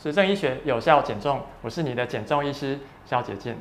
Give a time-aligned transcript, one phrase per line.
[0.00, 3.56] 实证医学有效减重，我是你的减重医师肖杰健。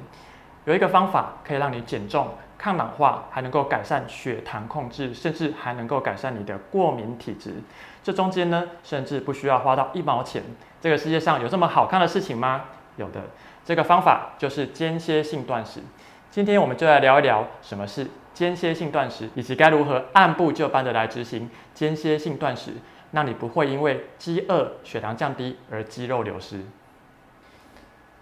[0.66, 2.28] 有一个方法可以让你减重、
[2.60, 7.56] 抗氧化，还能够改善血糖控制，甚至还能够改善你的过敏体质。
[8.04, 10.44] 这中间呢，甚至不需要花到一毛钱。
[10.80, 12.66] 这个世界上有这么好看的事情吗？
[12.98, 13.22] 有的。
[13.66, 15.82] 这个方法就是间歇性断食。
[16.30, 22.74] 今天我们就来聊一聊什么是间歇性断食，以及该如何按部就班的来执行间歇性断食。
[23.12, 26.64] 让你不会因为饥饿、血糖降低而肌肉流失。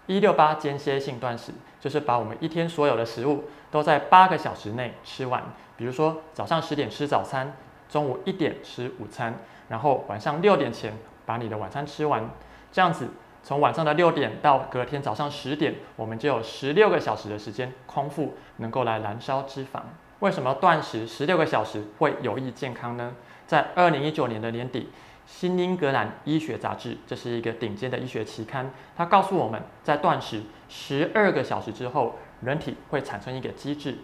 [0.06, 5.42] 一六八间歇性断食就是把我们一天所有的食物都在八个小时内吃完。
[5.76, 7.52] 比如说早上十点吃早餐，
[7.88, 9.34] 中午一点吃午餐，
[9.68, 12.30] 然后晚上六点前把你的晚餐吃完。
[12.70, 13.08] 这样子，
[13.42, 19.80] 从晚上的六点到隔天早上十点，我们就有十六个小时的时间空腹，能够来燃烧脂肪。
[20.20, 23.12] 为什么断食十六个小时会有益健康呢？
[23.46, 24.80] 在二零一九年的年底，
[25.24, 33.98] 《新英格兰医学杂志》这是一个顶尖的医学期刊，它告诉我们在断食十二个小时之后，人体会产生一个机制，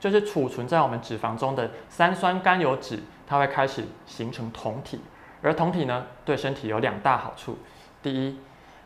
[0.00, 5.00] 就是储存在我们脂肪中的三酸甘油脂，它会开始形成酮体，
[5.42, 7.58] 而酮体呢，对身体有两大好处。
[8.02, 8.38] 第一，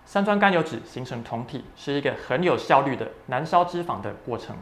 [0.05, 4.57] 三酸甘油脂形成酮体是一个很有效率的燃烧脂肪的过程。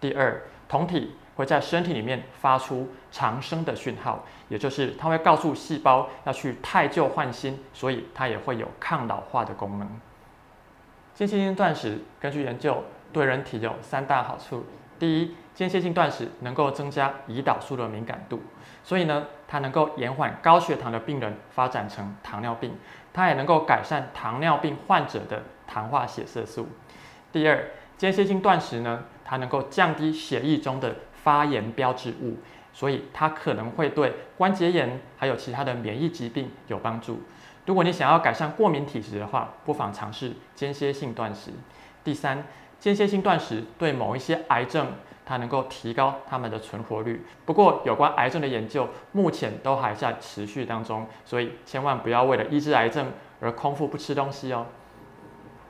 [0.00, 1.12] 第二，酮体。
[1.38, 9.88] 会在身体里面发出长生的讯号，也就是它会告诉细胞要去太旧换新，所以它也会有抗老化的功能。
[11.14, 14.66] 间歇性断食根据研究对人体有三大好处：
[14.98, 18.42] 第一，间歇性断食能够增加胰岛素的敏感度，
[18.82, 22.76] 所以呢，它能够延缓高血糖的病人发展成糖尿病，
[23.12, 26.68] 它也能够改善糖尿病患者的糖化血色素。
[27.30, 27.64] 第二，
[27.96, 32.36] 间歇性断食呢，它能够降低血液中的发炎标志物，
[32.72, 37.20] 所以它可能会对关节炎还有其他的免疫疾病有帮助。
[37.66, 41.50] 如果你想要改善过敏体质的话，不妨尝试间歇性断食。
[42.02, 42.44] 第三，
[42.80, 44.86] 间歇性断食对某一些癌症，
[45.26, 47.26] 它能够提高它们的存活率。
[47.44, 54.64] 不过，有关癌症的研究目前都还在持续当中，所以千万不要为了医治癌症而空腹不吃东西哦。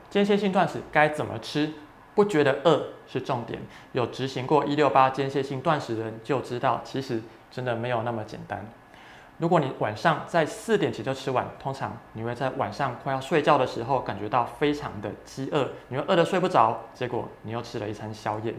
[0.09, 1.73] 间歇性断食该怎么吃？
[2.19, 3.61] 不觉得饿是重点。
[3.93, 8.67] 有执行过一六八间歇性断食的人就知道，其实真的没有那么简单。
[9.37, 18.53] 如果你晚上在四点前就吃完，通常你会在晚上快要睡觉的时候感觉到非常的饥饿，你会饿得睡不着，结果你又吃了一餐宵夜。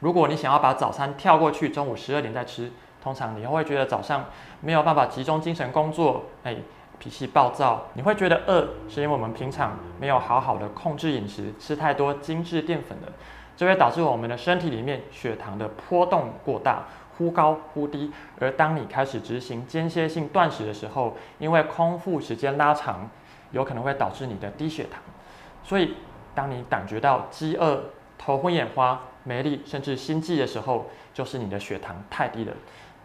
[0.00, 2.70] 如果你想要把早餐跳过去，中午十二点再吃，
[3.02, 4.26] 通常你会觉得早上
[4.60, 6.54] 没有办法集中精神工作，哎。
[7.00, 13.08] 脾气暴躁，你会觉得饿，是因为我们平常没有好好的控制饮食，吃太多精致淀粉了，
[13.56, 16.84] 这会导致我们的身体里面血糖的波动过大，
[17.16, 18.12] 忽高忽低。
[18.38, 23.08] 而当你开始执行间歇性断食的时候，因为空腹时间拉长，
[23.50, 25.00] 有可能会导致你的低血糖。
[25.64, 25.94] 所以，
[26.34, 27.82] 当你感觉到饥饿、
[28.18, 32.52] 头昏眼花、没力，甚至心悸的时候，就是你的血糖太低了。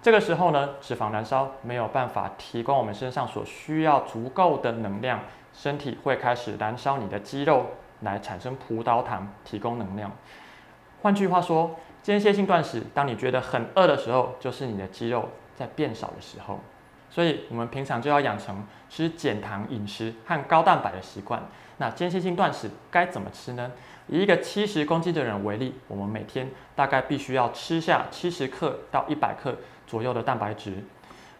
[0.05, 5.19] 这个时候呢，脂肪燃烧没有办法提供我们身上所需要足够的能量，
[5.51, 7.65] 身体会开始燃烧你的肌肉
[8.01, 10.11] 来产生葡萄糖，提供能量。
[11.01, 11.71] 换句话说，
[12.03, 16.59] 间歇性断食，当你觉得很饿的时候，就是你的肌肉在变少的时候。
[17.15, 21.41] 所以，我们平常就要养成吃减糖饮食和高蛋白的习惯。
[21.77, 23.71] 那间歇性断食该怎么吃呢？
[24.07, 29.55] 以一个七十公斤的人为例，我们每天大概必须要吃下七十克到一百克。
[29.87, 30.83] 左右的蛋白质，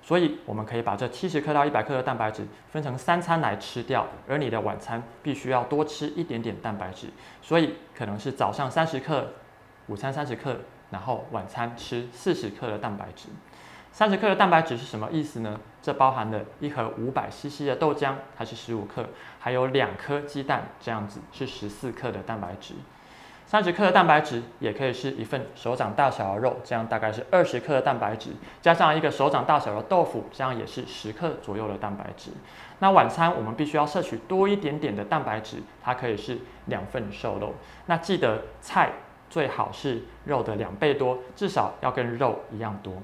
[0.04, 7.08] 所以我们可以把这七十克到一百克的蛋白质分成三餐来吃掉，而你的晚餐必须要多吃一点点蛋白质，
[7.42, 9.34] 所以可能是早上三十克，
[9.88, 10.56] 午餐三十克，
[10.92, 13.30] 然后晚餐吃四十克的蛋白质。
[13.96, 15.58] 三十克的蛋白质是什么意思呢？
[15.82, 19.06] 这包含了一盒五百 CC 的豆浆，它是十五克，
[19.40, 22.74] 还有两颗鸡蛋，这样子是十四克的蛋白质。
[23.46, 32.32] 三十克的蛋白质也可以是一份手掌大小的肉，这样大概是二十克的蛋白质，加上一个手掌大小的豆腐，这样也是十克左右的蛋白质。
[32.80, 37.54] 那晚餐我们必须要摄取多一点点的蛋白质，它可以是两份瘦肉。
[37.86, 38.92] 那记得菜
[39.30, 43.02] 最好是肉的两倍多，至少要跟肉一样多。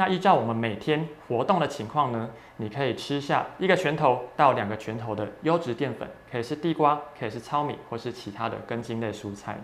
[0.00, 9.58] 那依照我们每天活动的情况呢，你可以吃下一个拳头到两个拳头的优质淀粉，可以是地瓜，可以是糙米，或是其他的根茎类蔬菜。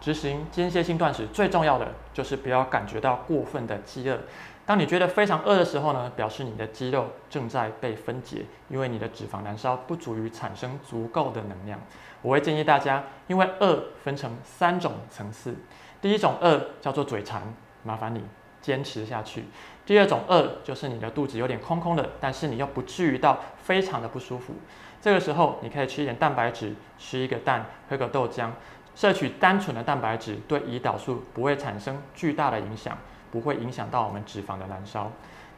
[0.00, 4.18] 执行间歇性断食最重要的就是不要感觉到过分的饥饿。
[4.66, 11.78] 当你觉得非常饿的时候呢，表示你的肌肉正在被分解，因为你的脂肪燃烧不足以产生足够的能量。
[12.22, 15.54] 我会建议大家，因为饿分成三种层次。
[16.00, 17.42] 第一种饿叫做嘴馋，
[17.88, 18.22] 麻烦你
[18.60, 19.46] 坚持下去。
[19.86, 24.52] 第二种饿就是你的肚子有点空空的，但是你又不至于到非常的不舒服。
[25.00, 28.50] 这个时候你可以吃一点蛋白质，吃一个蛋，喝个豆浆，
[28.94, 32.98] 摄取单纯的蛋白质，对胰岛素不会产生巨大的影响，
[33.30, 35.10] 不会影响到我们脂肪的燃烧。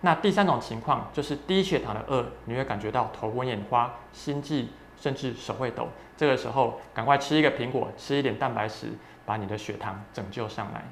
[0.03, 5.89] 那第三种情况就是低血糖的饿，你会感觉到头昏眼花、心悸，甚至手会抖。
[6.17, 8.93] 这个时候赶快吃一个苹果，吃一点蛋白质，
[9.27, 10.85] 把你的血糖拯救上来。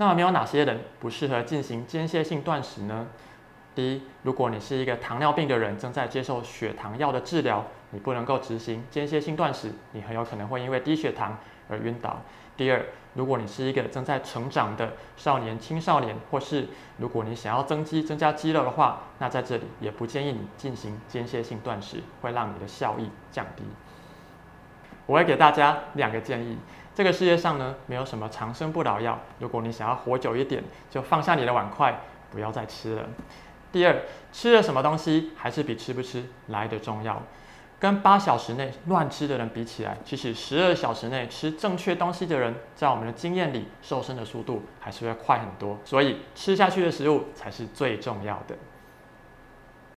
[0.00, 3.06] 那么，没有哪些人不适合进行间歇性断食呢？
[3.74, 11.36] 第一，如果你是一个糖尿病的人，正在接受血糖药的治疗，你不能够执行间歇性断食，你很有可能会因为低血糖
[11.68, 12.18] 而晕倒。
[12.56, 12.82] 第二，
[13.12, 23.64] 如果你是一个正在成长的少年、青少年，或是如果你想要增肌、增加肌肉的话，那在这里也不建议你进行间歇性断食，会让你的效益降低。
[25.04, 26.56] 我会给大家两个建议。
[27.00, 29.18] 这个世界上呢，没有什么长生不老药。
[29.38, 31.98] 如果你想要活久一点，就放下你的碗筷，
[32.30, 33.08] 不要再吃了。
[33.72, 37.22] 第二，吃了什么东西还是比吃不吃来的重要。
[37.78, 45.78] 跟八小时内乱吃的人比起来，其实十二小时内吃正确东西的人，在我们的经验里，瘦身的速度还是会快很多。
[45.86, 48.54] 所以吃下去的食物才是最重要的。